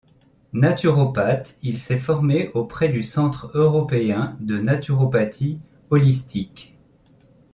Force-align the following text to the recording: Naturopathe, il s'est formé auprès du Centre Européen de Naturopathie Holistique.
Naturopathe, 0.53 1.59
il 1.61 1.77
s'est 1.77 1.99
formé 1.99 2.49
auprès 2.55 2.89
du 2.89 3.03
Centre 3.03 3.51
Européen 3.53 4.35
de 4.39 4.57
Naturopathie 4.57 5.59
Holistique. 5.91 6.75